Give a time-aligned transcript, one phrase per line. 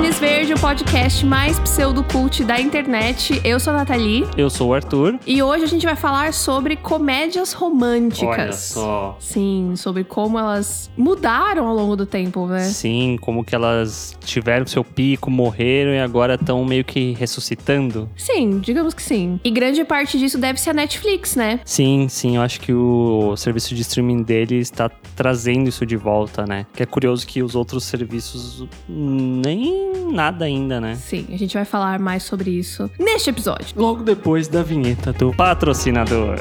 [0.00, 3.38] Tênis Verde, o podcast mais pseudo-cult da internet.
[3.44, 4.26] Eu sou a Nathalie.
[4.34, 5.18] Eu sou o Arthur.
[5.26, 8.26] E hoje a gente vai falar sobre comédias românticas.
[8.26, 9.16] Olha só.
[9.20, 12.60] Sim, sobre como elas mudaram ao longo do tempo, né?
[12.60, 18.08] Sim, como que elas tiveram seu pico, morreram e agora estão meio que ressuscitando.
[18.16, 19.38] Sim, digamos que sim.
[19.44, 21.60] E grande parte disso deve ser a Netflix, né?
[21.62, 26.46] Sim, sim, eu acho que o serviço de streaming dele está trazendo isso de volta,
[26.46, 26.64] né?
[26.72, 30.96] Que é curioso que os outros serviços nem nada ainda, né?
[30.96, 33.66] Sim, a gente vai falar mais sobre isso neste episódio.
[33.76, 36.38] Logo depois da vinheta do patrocinador.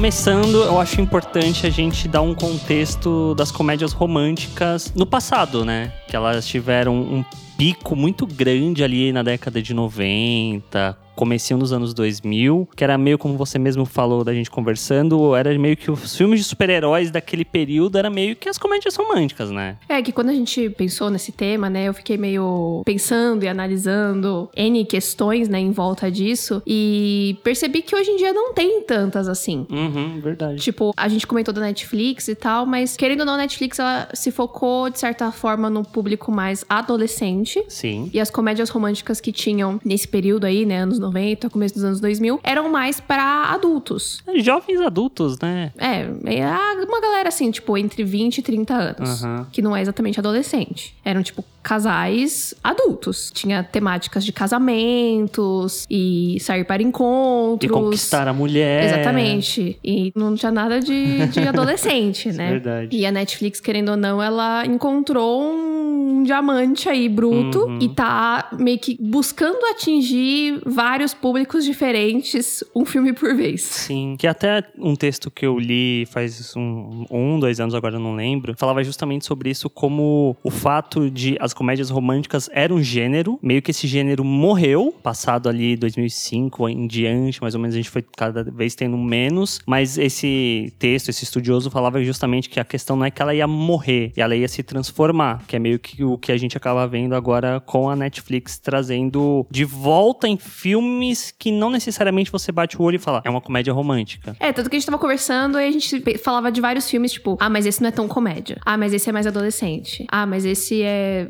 [0.00, 5.92] Começando, eu acho importante a gente dar um contexto das comédias românticas no passado, né?
[6.08, 7.22] Que elas tiveram um
[7.58, 13.18] pico muito grande ali na década de 90, comecinho nos anos 2000, que era meio
[13.18, 17.44] como você mesmo falou da gente conversando, era meio que os filmes de super-heróis daquele
[17.44, 19.76] período era meio que as comédias românticas, né?
[19.86, 24.48] É que quando a gente pensou nesse tema, né, eu fiquei meio pensando e analisando
[24.56, 29.28] N questões, né, em volta disso e percebi que hoje em dia não tem tantas
[29.28, 29.66] assim.
[29.70, 30.56] Uhum, verdade.
[30.62, 34.08] Tipo, a gente comentou da Netflix e tal, mas querendo ou não, a Netflix ela
[34.14, 37.62] se focou de certa forma no público mais adolescente.
[37.68, 38.08] Sim.
[38.10, 41.09] E as comédias românticas que tinham nesse período aí, né, anos 90,
[41.50, 44.22] começo dos anos 2000, eram mais para adultos.
[44.36, 45.72] Jovens adultos, né?
[45.78, 49.22] É, é uma galera assim, tipo, entre 20 e 30 anos.
[49.22, 49.46] Uhum.
[49.52, 50.96] Que não é exatamente adolescente.
[51.04, 53.30] Eram, tipo, casais adultos.
[53.34, 57.70] Tinha temáticas de casamentos e sair para encontros.
[57.70, 58.84] E conquistar a mulher.
[58.84, 59.78] Exatamente.
[59.84, 62.50] E não tinha nada de, de adolescente, né?
[62.52, 62.96] Verdade.
[62.96, 67.78] E a Netflix, querendo ou não, ela encontrou um diamante aí bruto Uhum.
[67.80, 73.62] e tá meio que buscando atingir vários públicos diferentes, um filme por vez.
[73.62, 78.14] Sim, que até um texto que eu li faz um, um, dois anos, agora não
[78.14, 83.38] lembro, falava justamente sobre isso, como o fato de as comédias românticas eram um gênero,
[83.42, 87.90] meio que esse gênero morreu, passado ali 2005 em diante, mais ou menos a gente
[87.90, 92.96] foi cada vez tendo menos, mas esse texto, esse estudioso falava justamente que a questão
[92.96, 96.18] não é que ela ia morrer, ela ia se transformar, que é meio que o
[96.18, 101.50] que a gente acaba vendo agora com a Netflix trazendo de volta em filmes que
[101.50, 104.36] não necessariamente você bate o olho e fala, é uma comédia romântica.
[104.38, 107.36] É, tanto que a gente tava conversando e a gente falava de vários filmes, tipo,
[107.40, 108.58] ah, mas esse não é tão comédia.
[108.64, 110.06] Ah, mas esse é mais adolescente.
[110.10, 111.26] Ah, mas esse é.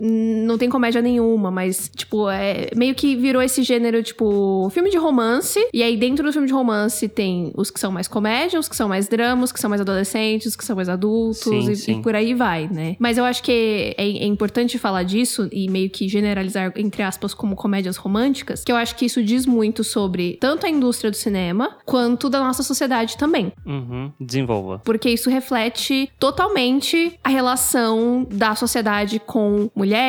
[0.47, 2.69] Não tem comédia nenhuma, mas, tipo, é.
[2.76, 5.60] Meio que virou esse gênero, tipo, filme de romance.
[5.72, 8.76] E aí, dentro do filme de romance, tem os que são mais comédia, os que
[8.76, 11.76] são mais drama, os que são mais adolescentes, os que são mais adultos Sim, e,
[11.76, 11.98] sim.
[11.98, 12.97] e por aí vai, né?
[12.98, 17.34] Mas eu acho que é, é importante falar disso e meio que generalizar, entre aspas,
[17.34, 21.16] como comédias românticas, que eu acho que isso diz muito sobre tanto a indústria do
[21.16, 23.53] cinema quanto da nossa sociedade também.
[23.66, 24.81] Uhum, desenvolva.
[24.84, 29.99] Porque isso reflete totalmente a relação da sociedade com mulheres,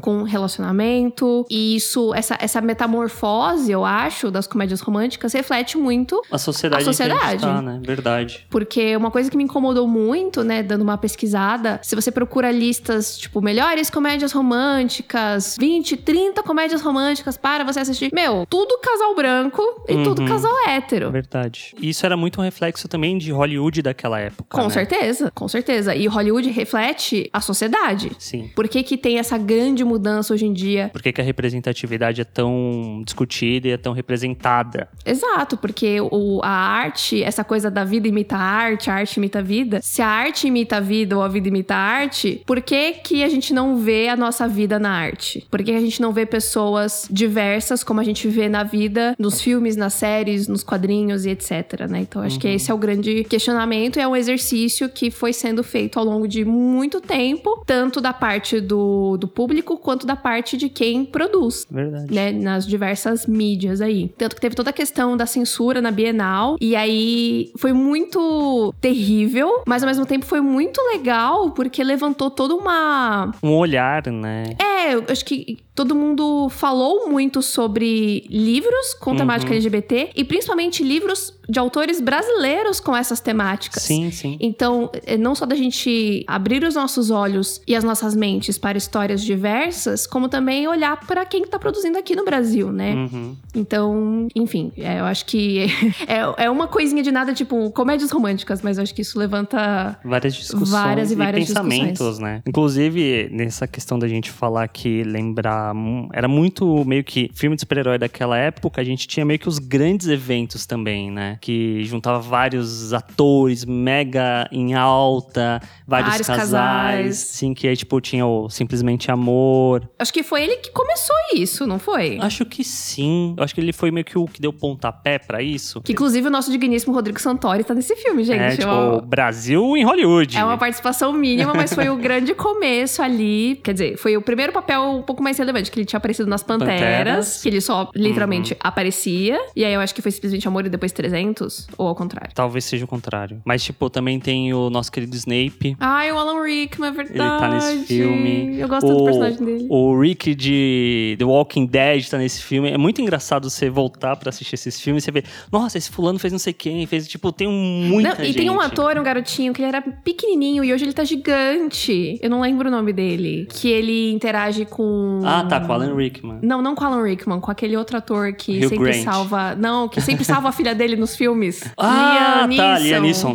[0.00, 1.44] com relacionamento.
[1.50, 6.84] E isso, essa, essa metamorfose, eu acho, das comédias românticas, reflete muito A sociedade, A
[6.84, 7.20] sociedade.
[7.20, 7.80] que a gente tá, né?
[7.82, 8.46] Verdade.
[8.50, 13.18] porque uma coisa que me incomodou muito, né, dando uma pesquisada, se você procura listas,
[13.18, 19.62] tipo, melhores comédias românticas, 20, 30 comédias românticas para você assistir, meu, tudo casal branco
[19.88, 20.28] e tudo Uhum.
[20.28, 21.10] casal hétero.
[21.10, 21.74] Verdade.
[21.80, 24.44] E isso era muito um reflexo também de Hollywood daquela época.
[24.56, 24.70] Com né?
[24.70, 25.94] certeza, com certeza.
[25.94, 28.10] E Hollywood reflete a sociedade.
[28.18, 28.50] Sim.
[28.54, 30.90] Por que, que tem essa grande mudança hoje em dia?
[30.92, 34.88] Por que, que a representatividade é tão discutida e é tão representada?
[35.04, 39.38] Exato, porque o, a arte, essa coisa da vida imita a arte, a arte imita
[39.38, 39.80] a vida.
[39.82, 43.22] Se a arte imita a vida ou a vida imita a arte, por que, que
[43.22, 45.46] a gente não vê a nossa vida na arte?
[45.50, 49.40] Por que a gente não vê pessoas diversas como a gente vê na vida, nos
[49.40, 52.00] filmes, nas séries, nos quadrinhos e etc, né?
[52.00, 55.62] Então acho que esse é o grande questionamento e é um exercício que foi sendo
[55.62, 60.56] feito ao longo de muito tempo, tanto da parte do, do público quanto da parte
[60.56, 62.12] de quem produz Verdade.
[62.12, 64.12] né, nas diversas mídias aí.
[64.16, 69.62] Tanto que teve toda a questão da censura na Bienal, e aí foi muito terrível,
[69.66, 73.32] mas ao mesmo tempo foi muito legal, porque levantou toda uma.
[73.42, 74.56] Um olhar, né?
[74.60, 79.56] É, eu acho que todo mundo falou muito sobre livros com temática Uhum.
[79.56, 83.82] LGBT e principalmente livros de autores brasileiros com essas temáticas.
[83.82, 84.36] Sim, sim.
[84.40, 88.76] Então, é não só da gente abrir os nossos olhos e as nossas mentes para
[88.76, 92.94] histórias diversas, como também olhar para quem tá produzindo aqui no Brasil, né?
[92.94, 93.36] Uhum.
[93.54, 95.66] Então, enfim, é, eu acho que
[96.08, 99.98] é, é uma coisinha de nada, tipo, comédias românticas, mas eu acho que isso levanta.
[100.04, 102.18] Várias discussões Várias e várias pensamentos, discussões.
[102.18, 102.42] né?
[102.46, 105.65] Inclusive, nessa questão da gente falar que lembrar...
[106.12, 109.58] Era muito meio que filme de super-herói daquela época, a gente tinha meio que os
[109.58, 111.38] grandes eventos também, né?
[111.40, 116.50] Que juntava vários atores mega em alta, vários, Vários casais.
[116.50, 117.16] casais.
[117.16, 119.88] Sim, que aí, tipo, tinha o Simplesmente Amor.
[119.98, 122.18] Acho que foi ele que começou isso, não foi?
[122.20, 123.34] Acho que sim.
[123.36, 125.80] Eu acho que ele foi meio que o que deu pontapé pra isso.
[125.80, 128.40] Que inclusive o nosso digníssimo Rodrigo Santoro tá nesse filme, gente.
[128.40, 130.36] é, tipo, Brasil em Hollywood.
[130.36, 133.60] É uma participação mínima, mas foi o grande começo ali.
[133.62, 136.42] Quer dizer, foi o primeiro papel um pouco mais relevante, que ele tinha aparecido nas
[136.42, 137.42] Panteras, Panteras.
[137.42, 139.38] que ele só literalmente aparecia.
[139.54, 142.30] E aí eu acho que foi simplesmente Amor e depois 300, ou ao contrário.
[142.34, 143.40] Talvez seja o contrário.
[143.44, 145.76] Mas, tipo, também tem o nosso querido Snape.
[145.80, 147.18] Ai, o Alan Rickman, é verdade.
[147.20, 148.58] Ele tá nesse filme.
[148.60, 149.66] Eu gosto tanto do O- personagem dele.
[149.70, 152.70] O Rick de The Walking Dead tá nesse filme.
[152.70, 156.18] É muito engraçado você voltar pra assistir esses filmes e você ver, nossa, esse fulano
[156.18, 158.36] fez não sei quem, fez, tipo, tem muita Não, e gente.
[158.38, 162.18] tem um ator, um garotinho, que ele era pequenininho e hoje ele tá gigante.
[162.22, 163.46] Eu não lembro o nome dele.
[163.50, 165.20] Que ele interage com.
[165.24, 166.38] Ah, tá, com o Alan Rickman.
[166.42, 169.04] Não, não com o Alan Rickman, com aquele outro ator que Hugh sempre Grant.
[169.04, 169.54] salva.
[169.54, 171.62] Não, que sempre salva a filha dele nos filmes.
[171.76, 172.78] Ah, Liam tá.
[172.78, 173.34] Liam Neeson.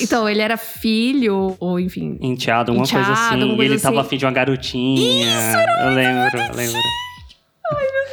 [0.00, 2.18] Então, ele era filho, ou enfim.
[2.20, 3.34] Enteado, alguma coisa Enteado, assim.
[3.34, 4.06] alguma e coisa ele tava assim.
[4.06, 5.26] afim de uma garotinha.
[5.26, 6.80] Isso, eu lembro, eu lembro.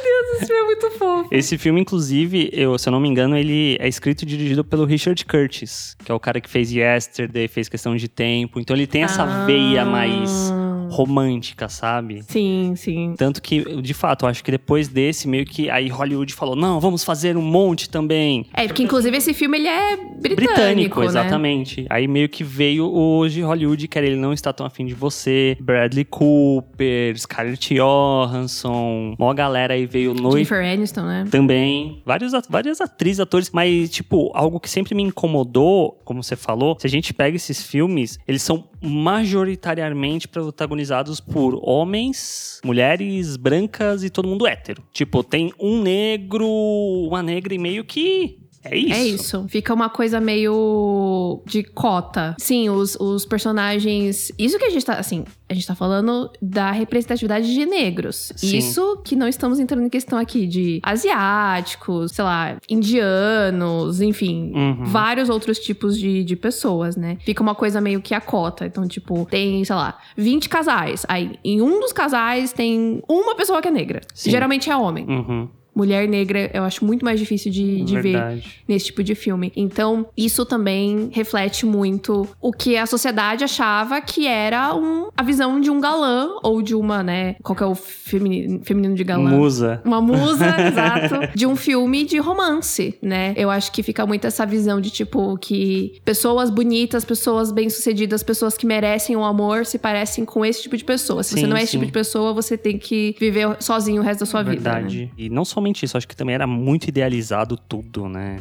[0.02, 1.28] Deus, esse filme é muito fofo.
[1.30, 4.84] Esse filme, inclusive, eu, se eu não me engano, ele é escrito e dirigido pelo
[4.84, 8.58] Richard Curtis, que é o cara que fez Yesterday, fez Questão de Tempo.
[8.58, 9.44] Então ele tem essa Ah.
[9.44, 10.52] veia mais
[10.90, 12.22] romântica, sabe?
[12.22, 13.14] Sim, sim.
[13.16, 16.80] Tanto que, de fato, eu acho que depois desse, meio que aí Hollywood falou: não,
[16.80, 18.46] vamos fazer um monte também.
[18.52, 21.06] É, porque inclusive esse filme ele é britânico, Britânico, né?
[21.06, 21.86] exatamente.
[21.88, 25.56] Aí meio que veio hoje Hollywood, que era ele não está tão afim de você.
[25.60, 31.24] Bradley Cooper, Scarlett Johansson, mó galera aí veio no Jennifer Aniston, né?
[31.30, 32.02] também.
[32.04, 33.50] Vários, várias atrizes, atores.
[33.52, 37.62] Mas, tipo, algo que sempre me incomodou, como você falou, se a gente pega esses
[37.62, 44.82] filmes, eles são majoritariamente protagonizados por homens, mulheres, brancas e todo mundo hétero.
[44.92, 48.38] Tipo, tem um negro, uma negra e meio que.
[48.64, 48.94] É isso.
[48.94, 49.46] É isso.
[49.48, 52.34] Fica uma coisa meio de cota.
[52.38, 54.30] Sim, os, os personagens.
[54.38, 54.94] Isso que a gente tá.
[54.94, 58.32] Assim, a gente tá falando da representatividade de negros.
[58.36, 58.58] Sim.
[58.58, 64.52] Isso que não estamos entrando em questão aqui de asiáticos, sei lá, indianos, enfim.
[64.54, 64.84] Uhum.
[64.84, 67.16] Vários outros tipos de, de pessoas, né?
[67.24, 68.66] Fica uma coisa meio que a cota.
[68.66, 71.06] Então, tipo, tem, sei lá, 20 casais.
[71.08, 74.02] Aí, em um dos casais tem uma pessoa que é negra.
[74.14, 74.30] Sim.
[74.30, 75.06] Geralmente é homem.
[75.06, 75.48] Uhum,
[75.80, 78.62] Mulher negra, eu acho muito mais difícil de, de ver verdade.
[78.68, 79.50] nesse tipo de filme.
[79.56, 85.58] Então, isso também reflete muito o que a sociedade achava que era um, a visão
[85.58, 87.36] de um galã ou de uma, né?
[87.42, 89.30] Qual que é o feminino, feminino de galã?
[89.30, 89.80] Musa.
[89.84, 93.32] Uma musa, exato, de um filme de romance, né?
[93.38, 98.56] Eu acho que fica muito essa visão de tipo que pessoas bonitas, pessoas bem-sucedidas, pessoas
[98.56, 101.22] que merecem o amor se parecem com esse tipo de pessoa.
[101.22, 101.78] Se Sim, você não é esse sim.
[101.78, 104.50] tipo de pessoa, você tem que viver sozinho o resto da sua vida.
[104.50, 104.80] né?
[104.80, 105.10] Verdade.
[105.16, 108.38] E não somente isso, acho que também era muito idealizado tudo, né?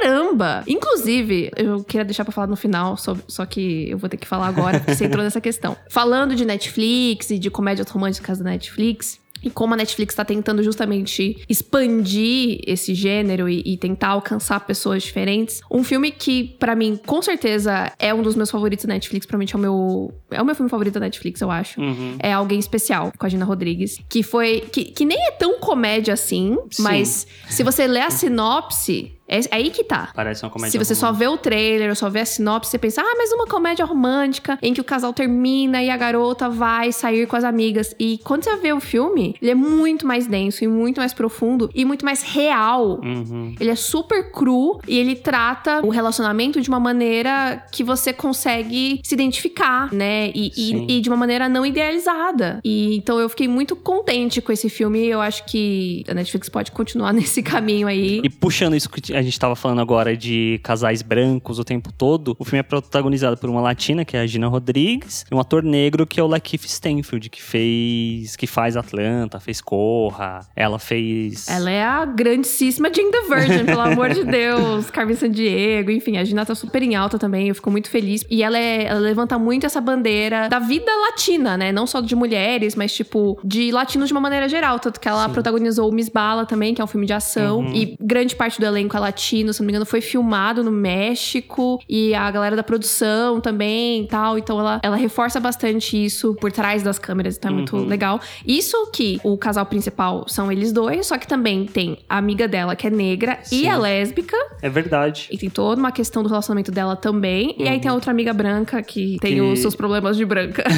[0.00, 0.62] Caramba!
[0.66, 4.26] Inclusive, eu queria deixar pra falar no final, só, só que eu vou ter que
[4.26, 5.76] falar agora, porque você entrou nessa questão.
[5.90, 9.18] Falando de Netflix e de comédias românticas da Netflix.
[9.42, 15.02] E como a Netflix tá tentando justamente expandir esse gênero e, e tentar alcançar pessoas
[15.02, 15.60] diferentes.
[15.70, 19.26] Um filme que, pra mim, com certeza é um dos meus favoritos da Netflix.
[19.26, 20.14] Provavelmente é o meu.
[20.30, 21.80] É o meu filme favorito da Netflix, eu acho.
[21.80, 22.16] Uhum.
[22.18, 23.98] É Alguém Especial, com a Gina Rodrigues.
[24.08, 24.60] Que foi.
[24.72, 26.82] Que, que nem é tão comédia assim, Sim.
[26.82, 30.10] mas se você ler a sinopse, é, é aí que tá.
[30.14, 31.30] Parece uma comédia Se você só romântica.
[31.30, 34.58] vê o trailer ou só vê a sinopse, você pensa, ah, mas uma comédia romântica
[34.62, 37.94] em que o casal termina e a garota vai sair com as amigas.
[37.98, 41.70] E quando você vê o filme, ele é muito mais denso e muito mais profundo
[41.74, 43.00] e muito mais real.
[43.02, 43.54] Uhum.
[43.60, 49.00] Ele é super cru e ele trata o relacionamento de uma maneira que você consegue
[49.04, 50.30] se identificar, né?
[50.34, 52.60] E, e, e de uma maneira não idealizada.
[52.64, 55.06] E então eu fiquei muito contente com esse filme.
[55.06, 58.20] Eu acho que a Netflix pode continuar nesse caminho aí.
[58.24, 62.36] E puxando isso que a gente tava falando agora de casais brancos o tempo todo,
[62.38, 65.62] o filme é protagonizado por uma latina, que é a Gina Rodrigues, e um ator
[65.62, 68.36] negro que é o Lakeith Stanfield, que fez.
[68.36, 70.46] que faz Atlanta, fez Corra.
[70.54, 71.48] Ela fez.
[71.48, 74.90] Ela é a grandíssima Jane the Virgin, pelo amor de Deus.
[74.92, 78.24] Carmen Sandiego, enfim, a Gina tá super em alta também, eu fico muito feliz.
[78.30, 81.72] E ela, é, ela levanta muito essa bandeira da vida latina, né?
[81.72, 84.78] Não só de mulheres, mas tipo, de latinos de uma maneira geral.
[84.78, 85.32] Tanto que ela Sim.
[85.32, 87.60] protagonizou o Miss Bala também, que é um filme de ação.
[87.60, 87.74] Uhum.
[87.74, 91.80] E grande parte do elenco é latino, se não me engano, foi filmado no México.
[91.88, 94.38] E a galera da produção também e tal.
[94.38, 97.86] Então ela, ela reforça bastante isso por trás das câmeras, então é muito Uhum.
[97.86, 98.20] legal.
[98.46, 102.74] Isso que o casal principal são eles dois, só que também tem a amiga dela
[102.76, 103.66] que é negra e Sim.
[103.68, 104.36] é lésbica.
[104.62, 105.28] É verdade.
[105.30, 107.54] E tem toda uma questão do relacionamento dela também.
[107.58, 109.48] E aí tem a outra amiga branca que tem Uhum.
[109.48, 110.64] Que- os seus problemas de branca.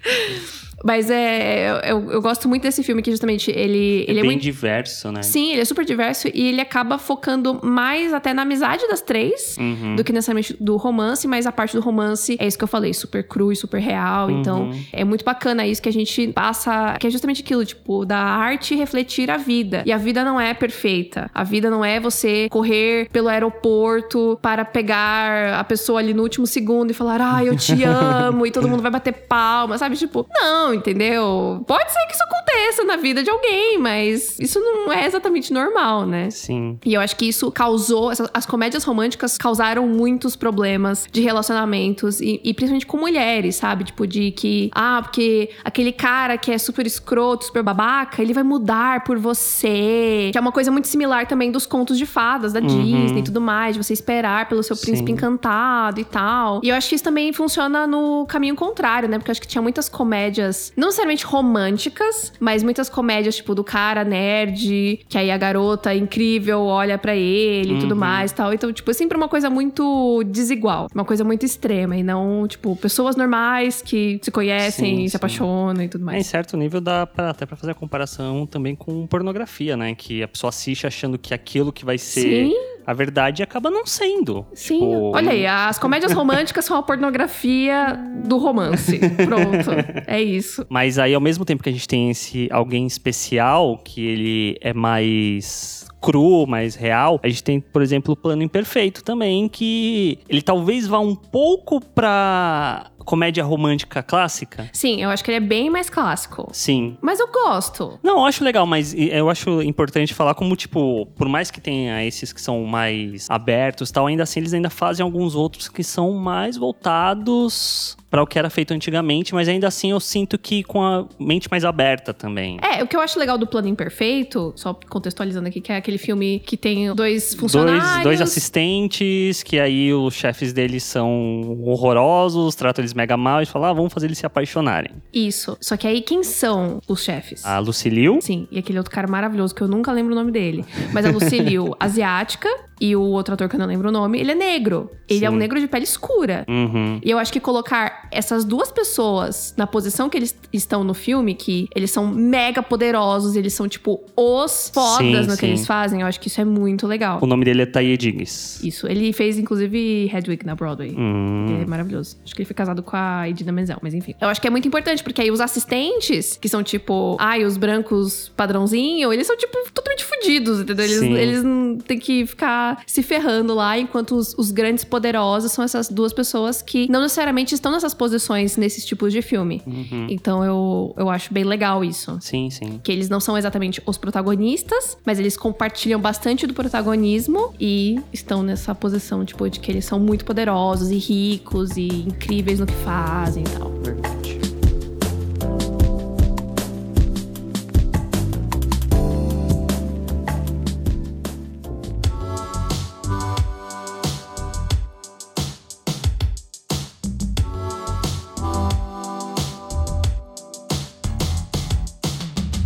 [0.84, 1.82] Mas é.
[1.90, 4.42] Eu, eu gosto muito desse filme que justamente ele, ele é, bem muito.
[4.42, 5.22] diverso, né?
[5.22, 9.56] Sim, ele é super diverso e ele acaba focando mais até na amizade das três
[9.58, 9.96] Uhum.
[9.96, 12.92] do que necessariamente do romance, mas a parte do romance é isso que eu falei,
[12.94, 14.30] super cru e super real.
[14.30, 14.82] Então Uhum.
[14.92, 18.74] é muito bacana isso que a gente passa, que é justamente aquilo, tipo, da arte
[18.74, 19.82] refletir a vida.
[19.86, 21.30] E a vida não é perfeita.
[21.34, 26.46] A vida não é você correr pelo aeroporto para pegar a pessoa ali no último
[26.46, 29.96] segundo e falar, ah, eu te amo, e todo mundo vai bater palma, sabe?
[29.96, 31.62] Tipo, não, entendeu?
[31.66, 36.06] Pode ser que isso aconteça na vida de alguém, mas isso não é exatamente normal,
[36.06, 36.30] né?
[36.30, 36.78] Sim.
[36.84, 38.10] E eu acho que isso causou.
[38.32, 43.84] As comédias românticas causaram muitos problemas de relacionamentos, e, e principalmente com mulheres, sabe?
[43.84, 48.42] Tipo, de que, ah, porque aquele cara que é super escroto, super babaca, ele vai
[48.42, 50.30] mudar por você.
[50.32, 53.40] Que é uma coisa muito similar também dos contos de fadas da Disney e tudo
[53.40, 55.14] mais, de você esperar pelo seu príncipe Sim.
[55.14, 56.60] encantado e tal.
[56.62, 59.18] E eu acho que isso também funciona no caminho contrário, né?
[59.18, 63.62] Porque eu acho que tinha muitas comédias, não necessariamente românticas, mas muitas comédias, tipo, do
[63.64, 67.98] cara nerd, que aí a garota incrível olha pra ele e tudo Uhum.
[68.00, 68.52] mais e tal.
[68.52, 72.74] Então, tipo, é sempre uma coisa muito desigual, uma coisa muito extrema, e não, tipo,
[72.76, 75.16] pessoas normais que se conhecem, Sim, se sim.
[75.16, 76.26] apaixonam e tudo É, em mais.
[76.26, 79.94] certo nível dá pra, até pra fazer a comparação também com pornografia, né?
[79.94, 82.54] Que a pessoa assiste achando que aquilo que vai ser Sim.
[82.86, 84.46] A verdade acaba não sendo.
[84.54, 88.98] Sim, Tipo, olha aí, as comédias românticas são a pornografia do romance.
[88.98, 89.70] Pronto,
[90.06, 90.66] é isso.
[90.68, 94.72] Mas aí, ao mesmo tempo que a gente tem esse alguém especial, que ele é
[94.72, 100.40] mais cru, mais real, a gente tem, por exemplo, o Plano Imperfeito também, que ele
[100.40, 104.68] talvez vá um pouco pra comédia romântica clássica.
[104.72, 106.48] Sim, eu acho que ele é bem mais clássico.
[106.52, 106.96] Sim.
[107.00, 107.98] Mas eu gosto.
[108.02, 112.04] Não, eu acho legal, mas eu acho importante falar como, tipo, por mais que tenha
[112.04, 115.82] esses que são mais abertos e tal, ainda assim eles ainda fazem alguns outros que
[115.82, 120.64] são mais voltados para o que era feito antigamente, mas ainda assim eu sinto que
[120.64, 122.58] com a mente mais aberta também.
[122.60, 125.96] É, o que eu acho legal do Plano Imperfeito, só contextualizando aqui, que é aquele
[125.96, 127.84] filme que tem dois funcionários.
[127.84, 133.46] Dois, dois assistentes, que aí os chefes deles são horrorosos, tratam eles mega mal e
[133.46, 134.92] falam, ah, vamos fazer eles se apaixonarem.
[135.12, 135.56] Isso.
[135.60, 137.44] Só que aí quem são os chefes?
[137.44, 140.64] A Lucilio, Sim, e aquele outro cara maravilhoso que eu nunca lembro o nome dele.
[140.92, 142.48] Mas a Lucilio, asiática,
[142.80, 144.90] e o outro ator que eu não lembro o nome, ele é negro.
[145.06, 145.34] Ele é Sim.
[145.34, 146.46] um negro de pele escura.
[146.48, 150.94] uhum, E eu acho que colocar essas duas pessoas na posição que eles estão no
[150.94, 155.66] filme, que eles são mega poderosos, eles são, tipo, os fodas Sim, no que eles
[155.66, 157.18] fazem, eu acho que isso é muito legal.
[157.22, 158.66] o nome dele é Taye Diggs.
[158.66, 158.86] Isso.
[158.88, 160.94] Ele fez, inclusive, Hedwig na Broadway.
[160.96, 162.16] Hum, Ele é maravilhoso.
[162.24, 164.14] Acho que ele foi casado com a Idina Menzel, mas enfim.
[164.20, 167.56] Eu acho que é muito importante, porque aí os assistentes, que são tipo, ai, os
[167.56, 170.84] brancos padrãozinho, eles são, tipo, totalmente fodidos, entendeu?
[170.84, 171.14] Eles, Sim.
[171.14, 175.88] eles não têm que ficar se ferrando lá, enquanto os, os grandes poderosos são essas
[175.88, 179.62] duas pessoas que não necessariamente estão nessas posições nesses tipos de filme.
[179.66, 180.06] uhum.
[180.08, 182.18] Então eu, eu acho bem legal isso.
[182.20, 182.80] Sim, sim.
[182.82, 188.42] Que eles não são exatamente os protagonistas, mas eles compartilham bastante do protagonismo e estão
[188.42, 192.84] nessa posição, tipo, de que eles são muito poderosos e ricos e incríveis no que
[192.84, 193.70] fazem e tal.
[193.82, 194.19] Verdade.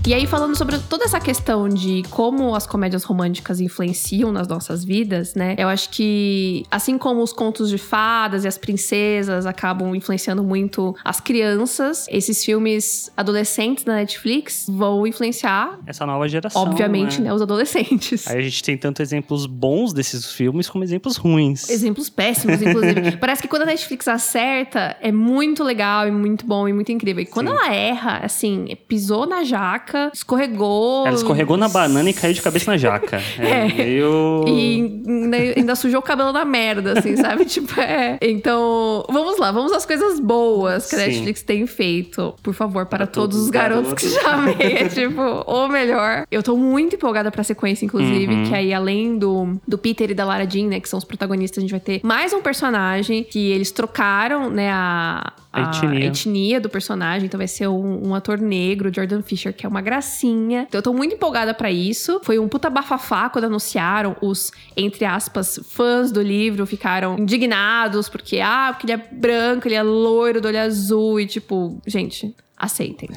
[0.06, 4.84] E aí, falando sobre toda essa questão de como as comédias românticas influenciam nas nossas
[4.84, 5.54] vidas, né?
[5.56, 10.94] Eu acho que, assim como os contos de fadas e as princesas acabam influenciando muito
[11.02, 16.60] as crianças, esses filmes adolescentes da Netflix vão influenciar, Essa nova geração.
[16.60, 17.28] obviamente, né?
[17.28, 18.28] né, os adolescentes.
[18.28, 21.70] Aí a gente tem tanto exemplos bons desses filmes como exemplos ruins.
[21.70, 23.16] Exemplos péssimos, inclusive.
[23.16, 27.22] Parece que quando a Netflix acerta, é muito legal e muito bom e muito incrível.
[27.22, 27.54] E quando Sim.
[27.54, 31.06] ela erra, assim, pisou na jaca, seca, escorregou.
[31.06, 33.20] Ela escorregou na banana e caiu de cabeça na jaca.
[33.38, 33.72] É, É.
[33.72, 34.44] meio...
[34.46, 37.44] E ainda, ainda sujou o cabelo na merda, assim, sabe?
[37.44, 38.18] tipo, é.
[38.20, 40.98] Então, vamos lá, vamos às coisas boas que a.
[40.98, 42.34] Netflix tem feito.
[42.42, 44.54] Por favor, para, Para todos os garotos, que já amei.
[44.58, 46.24] É tipo, o melhor.
[46.30, 48.44] Eu tô muito empolgada pra sequência, inclusive, Uhum.
[48.44, 51.58] que aí, além do, do Peter e da Lara Jean, né, que são os protagonistas,
[51.58, 55.32] a gente vai ter mais um personagem que eles trocaram, né, a.
[55.54, 56.06] A etnia.
[56.06, 59.80] etnia do personagem, então vai ser um, um ator negro, Jordan Fisher, que é uma
[59.80, 60.66] gracinha.
[60.68, 62.20] Então eu tô muito empolgada pra isso.
[62.24, 64.16] Foi um puta bafafá quando anunciaram.
[64.20, 69.74] Os, entre aspas, fãs do livro ficaram indignados, porque, ah, porque ele é branco, ele
[69.74, 72.34] é loiro, do olho azul, e tipo, gente.
[72.56, 73.08] Aceitem.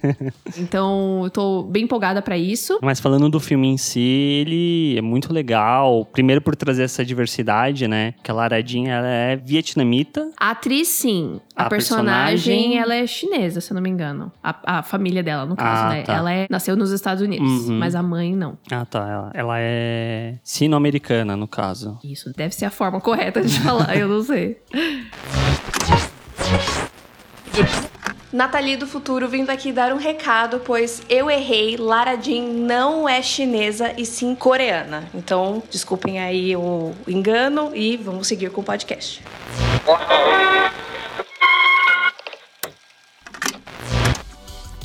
[0.58, 2.78] então, eu tô bem empolgada pra isso.
[2.82, 6.04] Mas falando do filme em si, ele é muito legal.
[6.12, 8.14] Primeiro por trazer essa diversidade, né?
[8.22, 10.30] Que a Lara Jean, ela é vietnamita.
[10.38, 11.40] A atriz, sim.
[11.56, 14.30] A, A personagem, personagem- ela é chinesa, se eu não me engano.
[14.42, 16.02] A, a família dela, no caso, Ah, né?
[16.02, 16.14] tá.
[16.14, 17.78] Ela é, nasceu nos Estados Unidos, Uhum.
[17.78, 18.58] mas a mãe não.
[18.70, 19.08] Ah, tá.
[19.08, 21.98] Ela, ela é sino-americana, no caso.
[22.04, 24.58] Isso deve ser a forma correta de falar, eu não sei.
[28.34, 31.76] Nathalie do Futuro vindo aqui dar um recado, pois eu errei.
[31.76, 35.08] Lara Jean não é chinesa e sim coreana.
[35.14, 39.22] Então, desculpem aí o engano e vamos seguir com o podcast.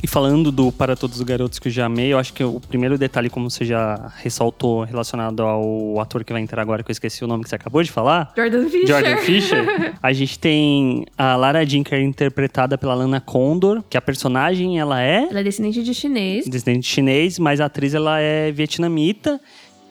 [0.10, 2.98] Falando do Para Todos os Garotos que eu já amei, eu acho que o primeiro
[2.98, 7.24] detalhe, como você já ressaltou, relacionado ao ator que vai entrar agora, que eu esqueci
[7.24, 8.34] o nome que você acabou de falar.
[8.36, 8.88] Jordan Fisher.
[8.88, 9.94] Jordan Fisher.
[10.02, 14.80] A gente tem a Lara Jean, que é interpretada pela Lana Condor, que a personagem,
[14.80, 16.48] ela é Ela é descendente de chinês.
[16.48, 19.40] descendente chinês, mas a atriz, ela é vietnamita.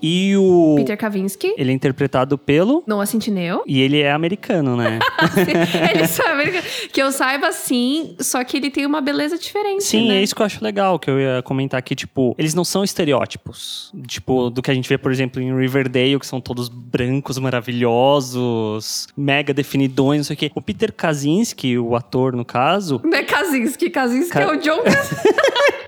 [0.01, 0.75] E o...
[0.77, 1.55] Peter Kavinsky.
[1.57, 2.83] Ele é interpretado pelo...
[2.87, 3.63] Noah Centineo.
[3.67, 4.99] E ele é americano, né?
[5.93, 6.63] ele sabe
[6.93, 10.17] que eu saiba sim, só que ele tem uma beleza diferente, Sim, né?
[10.19, 12.85] é isso que eu acho legal, que eu ia comentar aqui, tipo, eles não são
[12.85, 13.93] estereótipos.
[14.07, 19.09] Tipo, do que a gente vê, por exemplo, em Riverdale, que são todos brancos, maravilhosos,
[19.17, 20.51] mega definidões, não sei o quê.
[20.55, 24.83] O Peter Kaczynski, o ator, no caso, Não é Kaczynski, Kaczynski Ka- é o John
[24.83, 25.29] Kavinsky.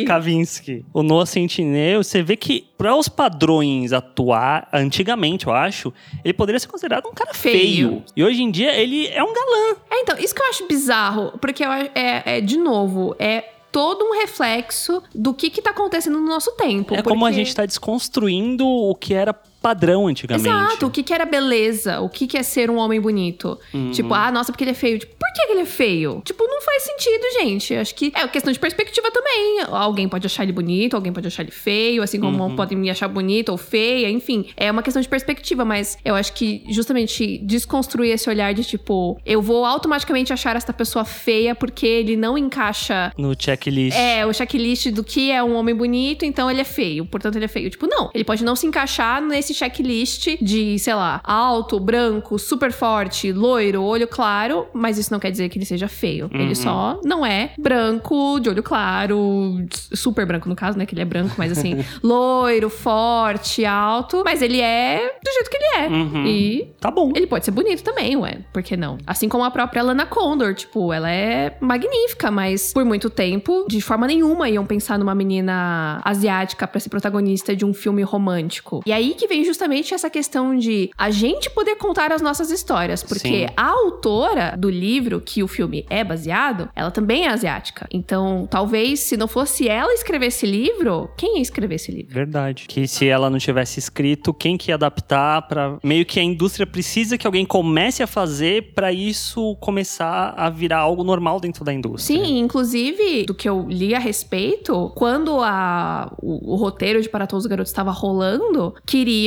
[0.05, 0.85] Kavinsky.
[0.93, 5.93] O Noah Centineo, você vê que, para os padrões atuar, antigamente, eu acho,
[6.23, 7.55] ele poderia ser considerado um cara feio.
[7.59, 8.03] Feio.
[8.15, 9.75] E hoje em dia, ele é um galã.
[9.91, 11.89] É, então, isso que eu acho bizarro, porque eu é,
[12.25, 16.95] é, de novo, é todo um reflexo do que que tá acontecendo no nosso tempo.
[16.95, 20.47] é como a porque- gente tá desconstruindo o que era padrão antigamente.
[20.47, 23.57] Exato, o que que era beleza, o que que é ser um homem bonito.
[23.73, 23.91] Uhum.
[23.91, 24.99] Tipo, ah, nossa, porque ele é feio.
[24.99, 26.21] Tipo, por que que ele é feio?
[26.25, 27.75] Tipo, não faz sentido, gente.
[27.75, 29.59] Acho que é questão de perspectiva também.
[29.69, 32.55] Alguém pode achar ele bonito, alguém pode achar ele feio, assim como Uhum.
[32.55, 34.45] podem me achar bonita ou feia, enfim.
[34.55, 39.19] É uma questão de perspectiva, mas eu acho que justamente desconstruir esse olhar de tipo,
[39.25, 43.97] eu vou automaticamente achar esta pessoa feia porque ele não encaixa No checklist.
[43.97, 47.45] é, o checklist do que é um homem bonito, então ele é feio, portanto ele
[47.45, 47.69] é feio.
[47.69, 52.71] Tipo, não, ele pode não se encaixar nesse checklist de, sei lá, alto, branco, super
[52.71, 56.29] forte, loiro, olho claro, mas isso não quer dizer que ele seja feio.
[56.33, 56.39] Uhum.
[56.41, 61.01] Ele só não é branco, de olho claro, super branco no caso, né, que ele
[61.01, 65.87] é branco, mas assim, loiro, forte, alto, mas ele é do jeito que ele é.
[65.89, 66.25] Uhum.
[66.25, 67.11] E Tá bom.
[67.15, 68.39] ele pode ser bonito também, ué.
[68.53, 68.97] Por que não?
[69.05, 73.81] Assim como a própria Lana Condor, tipo, ela é magnífica, mas por muito tempo, de
[73.81, 78.81] forma nenhuma, iam pensar numa menina asiática pra ser protagonista de um filme romântico.
[78.85, 83.03] E aí que vem justamente essa questão de a gente poder contar as nossas histórias,
[83.03, 83.53] porque Sim.
[83.55, 87.87] a autora do livro que o filme é baseado, ela também é asiática.
[87.91, 92.13] Então, talvez se não fosse ela escrever esse livro, quem ia escrever esse livro?
[92.13, 92.65] Verdade.
[92.67, 96.65] Que se ela não tivesse escrito, quem que ia adaptar para meio que a indústria
[96.65, 101.73] precisa que alguém comece a fazer pra isso começar a virar algo normal dentro da
[101.73, 102.23] indústria.
[102.23, 107.27] Sim, inclusive, do que eu li a respeito, quando a, o, o roteiro de Para
[107.27, 108.73] Todos os Garotos estava rolando,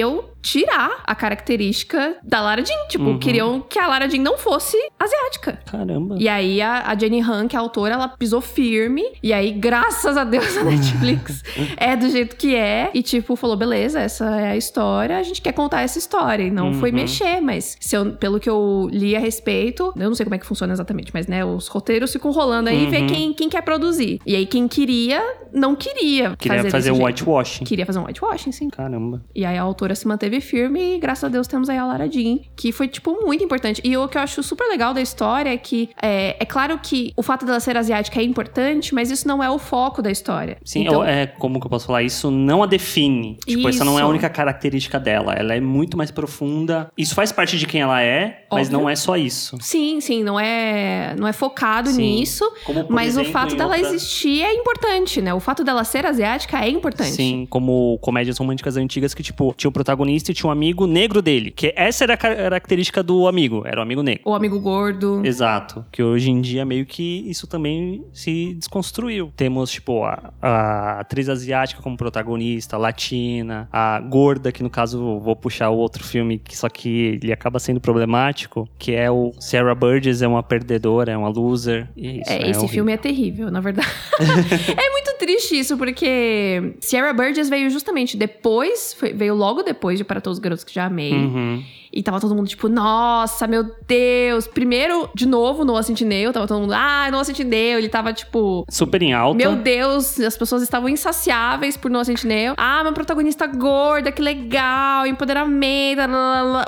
[0.02, 2.86] queriam tirar a característica da Lara Jean.
[2.88, 3.18] Tipo, Uhum.
[3.18, 5.58] queriam que a Lara Jean não fosse asiática.
[5.70, 6.16] Caramba.
[6.18, 9.02] E aí a, a Jenny Han, que é a autora, ela pisou firme.
[9.22, 11.42] E aí, graças a Deus, a Netflix
[11.76, 12.90] é do jeito que é.
[12.94, 16.42] E tipo, falou: beleza, essa é a história, a gente quer contar essa história.
[16.44, 16.96] E não foi Uhum.
[16.96, 20.46] mexer, mas eu- pelo que eu li a respeito, eu não sei como é que
[20.46, 23.06] funciona exatamente, mas né, os roteiros ficam rolando aí e vê Uhum.
[23.06, 24.18] quem, quem quer produzir.
[24.26, 27.06] E aí, quem queria, não queria Queria fazer fazer um jeito.
[27.06, 27.64] whitewashing.
[27.64, 28.68] Queria fazer um whitewashing, sim.
[28.70, 29.22] Caramba.
[29.34, 31.84] E aí a autora se manteve teve filme e graças a Deus temos aí a
[31.84, 33.80] Lara Jean, que foi, tipo, muito importante.
[33.84, 37.12] E o que eu acho super legal da história é que é, é claro que
[37.16, 40.56] o fato dela ser asiática é importante, mas isso não é o foco da história.
[40.64, 42.02] Sim, então, é como que eu posso falar?
[42.02, 43.36] Isso não a define.
[43.46, 44.10] Tipo, essa não é a Isso.
[44.10, 45.34] única característica dela.
[45.34, 46.90] Ela é muito mais profunda.
[46.96, 48.78] Isso faz parte de quem ela é, mas Óbvio.
[48.80, 49.56] não é só isso.
[49.60, 52.02] Sim, sim, não é, não é focado Sim.
[52.02, 55.34] nisso, Como, mas exemplo, o fato dela outra- existir é importante, né?
[55.34, 57.10] O fato dela ser asiática é importante.
[57.12, 61.20] Sim, como comédias românticas antigas que, tipo, tinha o protagonista e tinha um amigo negro
[61.20, 61.50] dele.
[61.50, 64.22] Que essa era a ca- característica do amigo, era o amigo negro.
[64.24, 65.22] O amigo gordo.
[65.24, 65.84] Exato.
[65.90, 69.32] Que hoje em dia meio que isso também se desconstruiu.
[69.36, 75.34] Temos, tipo, a, a atriz asiática como protagonista, latina, a gorda, que no caso vou
[75.34, 79.74] puxar o outro filme, que só que ele acaba sendo problemático, que é o Sarah
[79.74, 81.88] Burgess é uma perdedora, é uma loser.
[81.96, 82.68] E isso, É, né, esse horrível.
[82.68, 83.88] filme é terrível, na verdade.
[84.76, 90.04] é muito triste isso, porque Sierra Burgess veio justamente depois, foi- veio logo depois de
[90.12, 91.12] Para Todos os Garotos que Já Amei.
[91.12, 91.64] Uhum.
[91.90, 94.46] E tava todo mundo tipo, nossa, meu Deus.
[94.46, 96.32] Primeiro, de novo, Noah Centineo.
[96.32, 97.78] Tava todo mundo, ah, Noah Centineo.
[97.78, 99.36] Ele tava tipo, Super em alta.
[99.36, 102.54] meu Deus, as pessoas estavam insaciáveis por Noah Centineo.
[102.56, 106.00] Ah, uma protagonista gorda, que legal, empoderamento.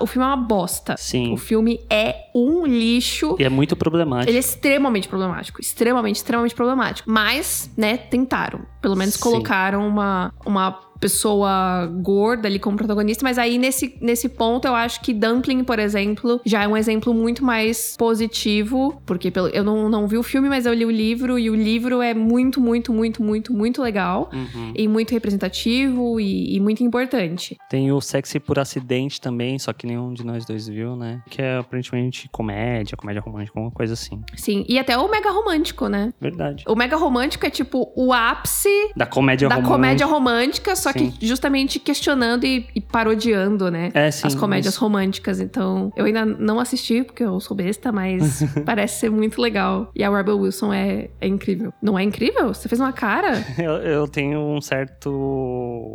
[0.01, 0.95] O filme é uma bosta.
[0.99, 1.33] Sim.
[1.33, 3.37] O filme é um lixo.
[3.39, 4.31] E é muito problemático.
[4.31, 5.61] Ele é extremamente problemático.
[5.61, 7.11] Extremamente, extremamente problemático.
[7.11, 8.61] Mas, né, tentaram.
[8.83, 9.21] Pelo menos Sim.
[9.21, 13.23] colocaram uma, uma pessoa gorda ali como protagonista.
[13.23, 17.13] Mas aí, nesse, nesse ponto, eu acho que Dumpling, por exemplo, já é um exemplo
[17.13, 19.03] muito mais positivo.
[19.05, 21.39] Porque pelo, eu não, não vi o filme, mas eu li o livro.
[21.39, 24.31] E o livro é muito, muito, muito, muito, muito legal.
[24.33, 24.73] Uhum.
[24.75, 27.59] E muito representativo e, e muito importante.
[27.69, 31.21] Tem o Sexy por Acidente também, só que nenhum de nós dois viu, né?
[31.29, 34.23] Que é aparentemente comédia, comédia romântica, alguma coisa assim.
[34.37, 34.65] Sim.
[34.67, 36.15] E até o mega romântico, né?
[36.19, 36.65] Verdade.
[36.67, 39.75] O mega romântico é tipo o ápice Da comédia da romântica.
[39.75, 40.94] comédia romântica, só.
[40.95, 43.91] Que justamente questionando e, e parodiando, né?
[43.95, 44.27] É, sim.
[44.27, 45.41] As comédias mas- românticas.
[45.41, 49.91] Então, eu ainda não assisti, porque eu sou besta, mas parece ser muito legal.
[49.95, 51.73] E a Rebel Wilson é, é incrível.
[51.83, 52.53] Não é incrível?
[52.53, 53.45] Você fez uma cara?
[53.59, 55.11] Eu, eu tenho um certo.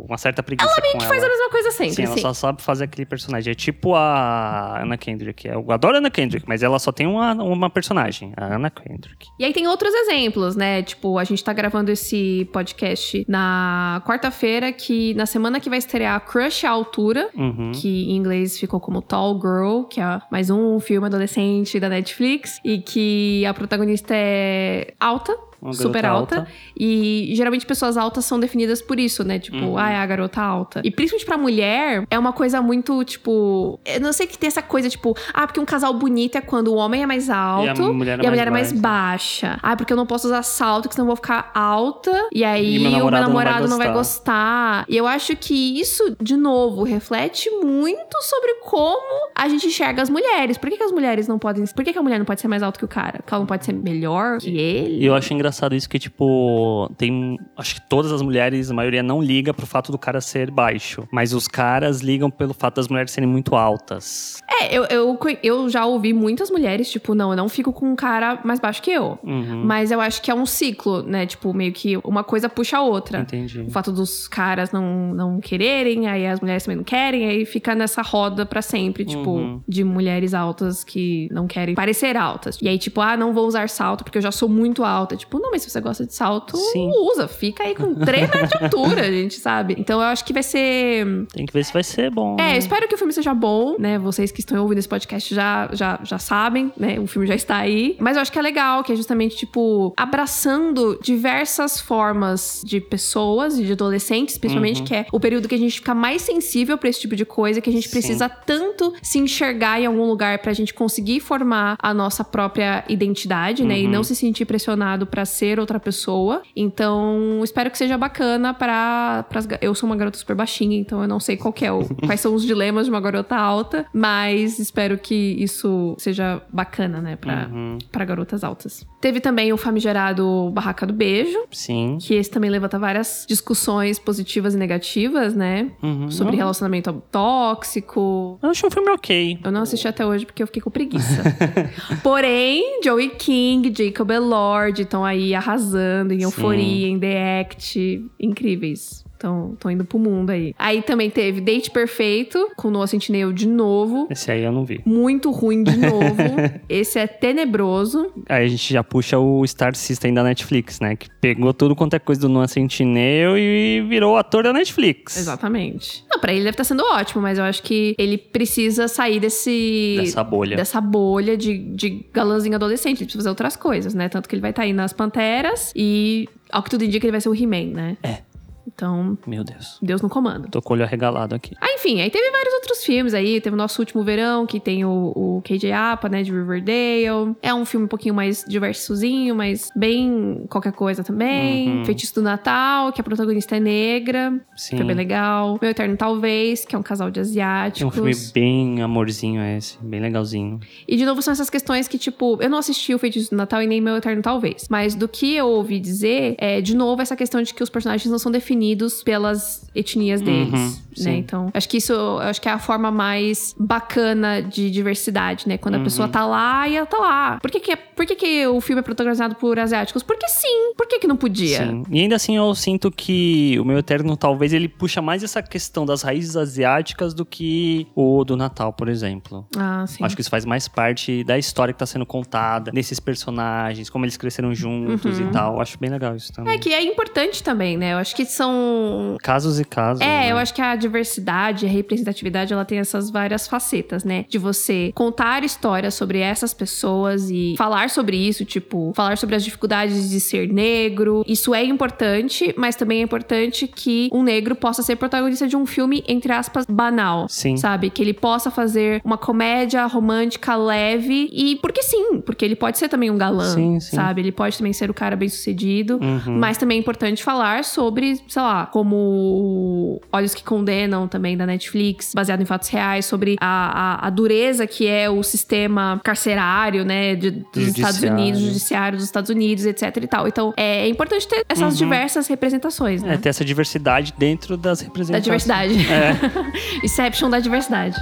[0.08, 1.06] Uma certa preguiça com ela.
[1.06, 2.20] Faz a mesma coisa sempre, Sim, ela sim.
[2.22, 3.52] só sabe fazer aquele personagem.
[3.52, 5.46] É tipo a Anna Kendrick.
[5.46, 9.26] Eu adoro a Anna Kendrick, mas ela só tem uma, uma personagem, a Anna Kendrick.
[9.38, 10.82] E aí tem outros exemplos, né?
[10.82, 16.20] Tipo, a gente tá gravando esse podcast na quarta-feira, que na semana que vai estrear
[16.24, 17.72] Crush à Altura, Uhum.
[17.74, 22.60] que em inglês ficou como Tall Girl, que é mais um filme adolescente da Netflix,
[22.64, 25.36] e que a protagonista é alta.
[25.60, 26.50] Uma super garota alta.
[26.78, 29.38] E geralmente pessoas altas são definidas por isso, né?
[29.38, 29.78] Tipo, Uhum.
[29.78, 30.80] ah, é a garota alta.
[30.84, 33.78] E principalmente pra mulher, é uma coisa muito, tipo.
[33.84, 36.68] Eu não sei que tem essa coisa, tipo, ah, porque um casal bonito é quando
[36.68, 39.48] o homem é mais alto mulher é e a mais mulher é mais baixa.
[39.48, 39.60] baixa.
[39.62, 42.28] Ah, porque eu não posso usar salto, porque senão eu vou ficar alta.
[42.32, 44.84] E aí E meu o meu namorado não vai não vai gostar.
[44.88, 50.08] E eu acho que isso, de novo, reflete muito sobre como a gente enxerga as
[50.10, 50.56] mulheres.
[50.56, 51.64] Por que, que as mulheres não podem.
[51.66, 53.18] Por que, que a mulher não pode ser mais alta que o cara?
[53.18, 55.02] Porque ela não pode ser melhor que ele?
[55.02, 57.38] E eu acho engraçado isso que, tipo, tem.
[57.56, 61.06] Acho que todas as mulheres, a maioria, não liga pro fato do cara ser baixo.
[61.12, 64.38] Mas os caras ligam pelo fato das mulheres serem muito altas.
[64.60, 67.96] É, eu, eu, eu já ouvi muitas mulheres, tipo, não, eu não fico com um
[67.96, 69.18] cara mais baixo que eu.
[69.24, 69.62] Uhum.
[69.64, 71.26] Mas eu acho que é um ciclo, né?
[71.26, 73.20] Tipo, meio que uma coisa puxa a outra.
[73.20, 73.60] Entendi.
[73.60, 77.74] O fato dos caras não, não quererem, aí as mulheres também não querem, aí fica
[77.74, 79.60] nessa roda pra sempre, tipo, Uhum.
[79.68, 82.58] de mulheres altas que não querem parecer altas.
[82.60, 85.16] E aí, tipo, ah, não vou usar salto porque eu já sou muito alta.
[85.16, 86.90] Tipo, não, mas se você gosta de salto, Sim.
[87.12, 87.26] usa.
[87.28, 89.74] Fica aí com 3 metros de altura, gente, sabe?
[89.78, 91.26] Então eu acho que vai ser.
[91.32, 92.36] Tem que ver se vai ser bom.
[92.38, 92.54] É, né?
[92.54, 93.98] eu espero que o filme seja bom, né?
[93.98, 96.98] Vocês que estão ouvindo esse podcast já, já, já sabem, né?
[97.00, 97.96] O filme já está aí.
[97.98, 103.58] Mas eu acho que é legal, que é justamente, tipo, abraçando diversas formas de pessoas
[103.58, 104.86] e de adolescentes, principalmente, Uhum.
[104.86, 107.60] que é o período que a gente fica mais sensível pra esse tipo de coisa,
[107.60, 107.90] que a gente Sim.
[107.90, 113.64] precisa tanto se enxergar em algum lugar pra gente conseguir formar a nossa própria identidade,
[113.64, 113.78] né?
[113.80, 113.90] E Uhum.
[113.92, 116.42] não se sentir pressionado pra ser outra pessoa.
[116.54, 119.24] Então, espero que seja bacana para
[119.60, 122.34] eu sou uma garota super baixinha, então eu não sei qual é o, quais são
[122.34, 127.78] os dilemas de uma garota alta, mas espero que isso seja bacana, né, pra, Uhum.
[127.90, 128.86] pra garotas altas.
[129.00, 131.96] Teve também o famigerado Barraca do Beijo, Sim.
[132.00, 135.70] que esse também levanta várias discussões positivas e negativas, né?
[135.82, 136.10] Uhum.
[136.10, 139.38] Sobre Não, relacionamento tóxico, Eu achei um filme ok.
[139.42, 141.22] eu não assisti até hoje porque eu fiquei com preguiça.
[142.02, 148.04] Porém, Joey King, Jacob Elord estão aí arrasando em Euforia, em The Act.
[148.18, 148.99] Incríveis.
[149.20, 150.54] Estão indo pro mundo aí.
[150.58, 154.08] Aí também teve Date Perfeito, com Noah Centineo de novo.
[154.10, 154.80] Esse aí eu não vi.
[154.86, 156.16] Muito ruim de novo.
[156.68, 158.10] Esse é tenebroso.
[158.28, 160.96] Aí a gente já puxa o Star System da Netflix, né?
[160.96, 165.18] Que pegou tudo quanto é coisa do Noah Centineo e virou ator da Netflix.
[165.18, 166.02] Exatamente.
[166.10, 169.96] Não, pra ele deve estar sendo ótimo, mas eu acho que ele precisa sair desse...
[170.00, 170.56] Dessa bolha.
[170.56, 172.98] Dessa bolha de, de galãzinho adolescente.
[172.98, 174.08] Ele precisa fazer outras coisas, né?
[174.08, 176.26] Tanto que ele vai estar aí nas Panteras e...
[176.50, 177.96] Ao que tudo indica, ele vai ser o He-Man, né?
[178.02, 178.29] É.
[178.66, 179.78] Então, Meu Deus.
[179.82, 180.48] Deus no comando.
[180.48, 181.54] Tô com o olho arregalado aqui.
[181.60, 183.40] Ah, enfim, aí teve vários outros filmes aí.
[183.40, 187.34] Teve o nosso último verão, que tem o, o KJ Apa, né, de Riverdale.
[187.42, 191.78] É um filme um pouquinho mais diversozinho, mas bem qualquer coisa também.
[191.78, 191.84] Uhum.
[191.84, 194.40] Feitiço do Natal, que a protagonista é negra.
[194.56, 194.76] Sim.
[194.76, 195.58] Foi bem legal.
[195.60, 197.82] Meu Eterno Talvez, que é um casal de É asiáticos.
[197.88, 200.60] um filme bem amorzinho esse, bem legalzinho.
[200.86, 203.62] E de novo são essas questões que, tipo, eu não assisti o Feitiço do Natal
[203.62, 204.66] e nem Meu Eterno Talvez.
[204.70, 208.10] Mas do que eu ouvi dizer, é, de novo, essa questão de que os personagens
[208.10, 208.59] não são definidos
[209.04, 210.52] pelas etnias deles.
[210.52, 211.16] Uhum, né?
[211.16, 215.56] Então, acho que isso acho que é a forma mais bacana de diversidade, né?
[215.56, 215.84] Quando a Uhum.
[215.84, 217.38] pessoa tá lá e ela tá lá.
[217.40, 220.02] Por que, que, é- por que, que o filme é protagonizado por asiáticos?
[220.02, 220.72] Porque sim.
[220.76, 221.58] Por que, que não podia?
[221.66, 221.82] Sim.
[221.90, 225.86] E ainda assim eu sinto que o meu Eterno talvez ele puxa mais essa questão
[225.86, 229.46] das raízes asiáticas do que o do Natal, por exemplo.
[229.56, 230.02] Ah, sim.
[230.04, 234.04] Acho que isso faz mais parte da história que tá sendo contada, desses personagens, como
[234.04, 235.28] eles cresceram juntos Uhum.
[235.28, 235.60] e tal.
[235.60, 236.54] Acho bem legal isso também.
[236.54, 237.92] É que é importante também, né?
[237.92, 240.00] Eu acho que são Casos e casos.
[240.00, 240.32] É, né?
[240.32, 244.24] eu acho que a diversidade, a representatividade, ela tem essas várias facetas, né?
[244.28, 249.44] De você contar histórias sobre essas pessoas e falar sobre isso, tipo, falar sobre as
[249.44, 251.22] dificuldades de ser negro.
[251.26, 255.66] Isso é importante, mas também é importante que um negro possa ser protagonista de um
[255.66, 257.28] filme, entre aspas, banal.
[257.28, 257.56] Sim.
[257.56, 257.90] Sabe?
[257.90, 262.88] Que ele possa fazer uma comédia romântica leve e porque sim, porque ele pode ser
[262.88, 263.96] também um galã, Sim, sim.
[263.96, 264.22] sabe?
[264.22, 265.98] Ele pode também ser o cara bem sucedido.
[266.00, 266.38] Uhum.
[266.38, 272.12] Mas também é importante falar sobre, sei lá, como Olhos que Condenam também da Netflix,
[272.14, 277.16] baseado em fatos reais, sobre a, a, a dureza que é o sistema carcerário, né,
[277.16, 278.12] de- dos Estados Judiciário.
[278.16, 280.28] Unidos, judiciário dos Estados Unidos, etc e tal.
[280.28, 281.86] Então, é, é importante ter essas Uhum.
[281.88, 283.16] diversas representações, É, né?
[283.16, 285.24] ter essa diversidade dentro das Da representações.
[285.24, 285.74] diversidade.
[285.92, 286.14] É.
[286.86, 287.96] Inception da diversidade.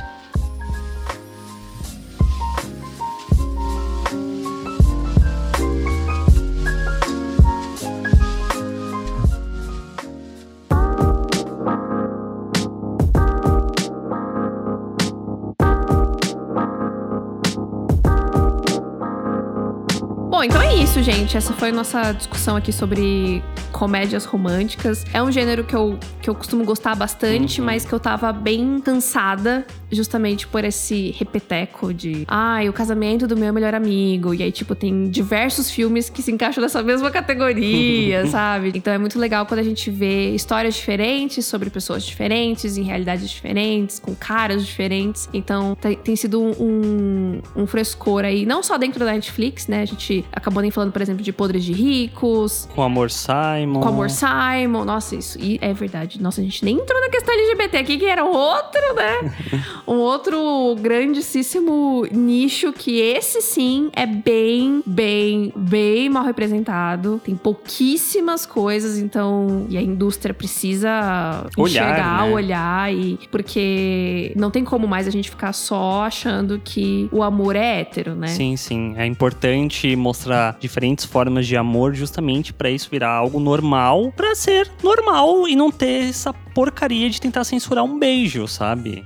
[21.11, 21.38] Gente.
[21.38, 23.42] Essa foi a nossa discussão aqui sobre
[23.73, 25.07] comédias românticas.
[25.14, 28.79] É um gênero que eu, que eu costumo gostar bastante, mas que eu tava bem
[28.79, 34.35] cansada justamente por esse repeteco de ai, o casamento do meu melhor amigo.
[34.35, 38.73] E aí, tipo, tem diversos filmes que se encaixam nessa mesma categoria, sabe?
[38.75, 43.31] Então é muito legal quando a gente vê histórias diferentes sobre pessoas diferentes, em realidades
[43.31, 45.27] diferentes, com caras diferentes.
[45.33, 49.81] Então tem, tem sido um, um frescor aí, não só dentro da Netflix, né?
[49.81, 53.79] A gente acabou nem falando, por exemplo, de Podres de Ricos, Com Amor Simon.
[53.81, 54.85] com Amor Simon.
[54.85, 56.21] Nossa, isso e é verdade.
[56.21, 59.33] Nossa, a gente nem entrou na questão LGBT aqui, que era outro, né?
[59.87, 67.21] um outro grandíssimo nicho que esse sim é bem, bem, bem mal representado.
[67.25, 69.67] Tem pouquíssimas coisas, então.
[69.69, 72.35] E a indústria precisa Olhar, enxergar, né?
[72.35, 73.21] olhar, e.
[73.31, 78.17] Porque não tem como mais a gente ficar só achando que o amor é hétero,
[78.17, 78.27] né?
[78.27, 78.95] Sim, sim.
[78.97, 84.70] É importante mostrar diferentes formas de amor justamente pra isso virar algo normal, pra ser
[84.83, 89.05] normal e não ter essa porcaria de tentar censurar um beijo, sabe?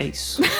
[0.00, 0.42] É isso.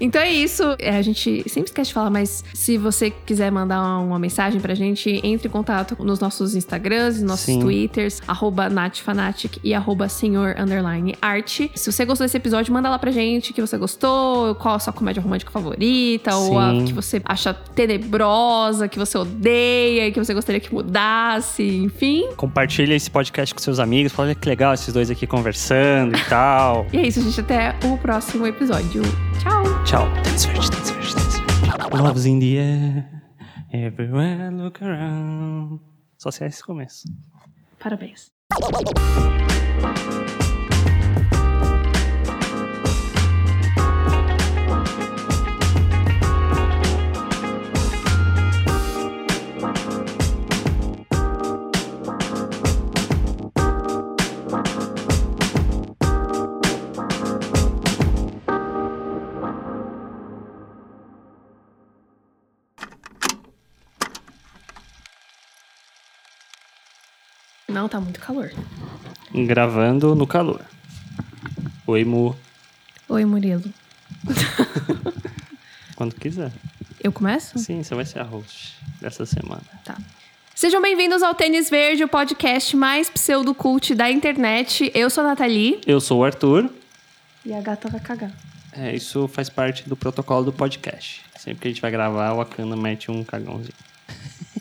[0.00, 0.62] Então é isso.
[0.78, 4.74] É, a gente sempre esquece de falar, mas se você quiser mandar uma mensagem pra
[4.74, 7.60] gente, entre em contato nos nossos Instagrams, nos nossos Sim.
[7.60, 11.70] Twitters, arroba natfanatic e arroba senhor underline arte.
[11.74, 14.92] Se você gostou desse episódio, manda lá pra gente que você gostou, qual a sua
[14.92, 16.84] comédia romântica favorita, ou a Sim.
[16.84, 22.28] que você acha tenebrosa, que você odeia e que você gostaria que mudasse, enfim.
[22.36, 24.12] Compartilha esse podcast com seus amigos.
[24.12, 26.86] Fala que legal esses dois aqui conversando e tal.
[26.96, 27.40] E é isso, gente.
[27.40, 29.02] Até o próximo episódio.
[29.40, 29.64] Tchau!
[29.84, 30.08] Tchau.
[31.92, 33.22] Love's in the air.
[33.72, 35.80] Everywhere look around.
[36.18, 37.08] Só se é esse começo.
[37.78, 38.32] Parabéns.
[67.76, 68.50] Não, tá muito calor.
[69.34, 70.62] Gravando no calor.
[71.86, 72.34] Oi, Mu.
[73.06, 73.70] Oi, Murilo.
[75.94, 76.50] Quando quiser.
[77.04, 77.58] Eu começo?
[77.58, 79.60] Sim, você vai ser a host dessa semana.
[79.84, 79.98] Tá.
[80.54, 84.90] Sejam bem-vindos ao Tênis Verde, o podcast mais pseudocult da internet.
[84.94, 85.78] Eu sou a Nathalie.
[85.86, 86.70] Eu sou o Arthur.
[87.44, 88.32] E a gata vai cagar.
[88.72, 91.20] É, isso faz parte do protocolo do podcast.
[91.38, 93.74] Sempre que a gente vai gravar, o Akana mete um cagãozinho.